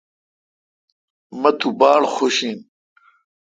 مہ 1.41 1.51
تو 1.59 1.67
باڑ 1.79 2.01
خوش 2.13 2.37
این۔ 2.45 2.57